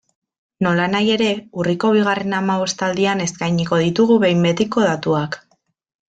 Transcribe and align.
Nolanahi 0.67 1.09
ere, 1.15 1.27
urriko 1.63 1.91
bigarren 1.97 2.33
hamabostaldian 2.37 3.21
eskainiko 3.29 3.79
ditugu 3.83 4.17
behin 4.25 4.41
betiko 4.47 4.87
datuak. 4.87 5.39